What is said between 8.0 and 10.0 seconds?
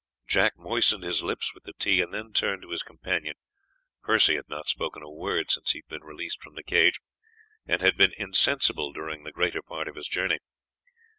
insensible during the greater part of